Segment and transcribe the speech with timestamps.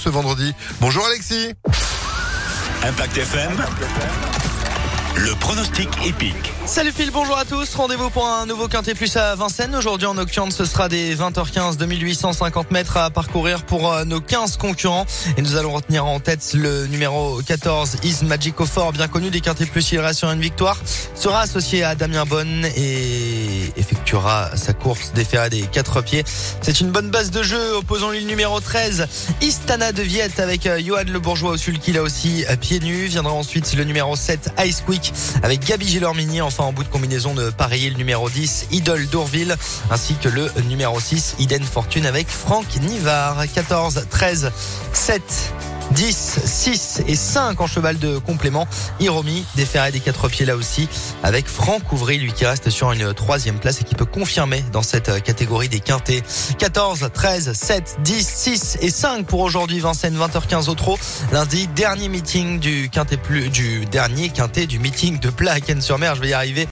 [0.00, 0.54] ce vendredi.
[0.80, 1.54] Bonjour Alexis.
[2.84, 3.50] Impact FM.
[5.16, 6.52] Le pronostic épique.
[6.64, 7.74] Salut Phil, bonjour à tous.
[7.74, 9.74] Rendez-vous pour un nouveau Quintet Plus à Vincennes.
[9.74, 14.56] Aujourd'hui en nocturne, ce sera des 20h15, 2850 mètres à parcourir pour euh, nos 15
[14.58, 15.06] concurrents.
[15.36, 19.40] Et nous allons retenir en tête le numéro 14, Is Magic Fort, bien connu des
[19.40, 19.90] Quintet Plus.
[19.90, 20.76] Il reste sur une victoire.
[21.16, 26.24] Sera associé à Damien Bonne et effectuera sa course déférée des quatre pieds.
[26.62, 27.76] C'est une bonne base de jeu.
[27.76, 29.06] Opposons-lui le numéro 13,
[29.40, 33.06] Istana de Viette avec euh, Johan Le Bourgeois au sulky là aussi à pieds nus.
[33.06, 35.12] Viendra ensuite le numéro 7, Ice Quick
[35.42, 36.40] avec Gabi Gilormini.
[36.40, 39.56] Enfin en bout de combinaison de pareiller le numéro 10, Idole d'Ourville
[39.90, 43.44] ainsi que le numéro 6, Iden Fortune avec Franck Nivard.
[43.54, 44.50] 14, 13,
[44.92, 45.22] 7,
[45.98, 48.68] 10, 6 et 5 en cheval de complément.
[49.00, 50.88] Hiromi déféré des quatre pieds là aussi
[51.24, 54.82] avec Franck Ouvry, lui qui reste sur une troisième place et qui peut confirmer dans
[54.82, 56.22] cette catégorie des quintés.
[56.58, 60.98] 14, 13, 7, 10, 6 et 5 pour aujourd'hui Vincennes 20h15 au trot.
[61.32, 66.14] Lundi, dernier meeting du quintet plus, du dernier quintet du meeting de Plaken sur mer.
[66.14, 66.66] Je vais y arriver.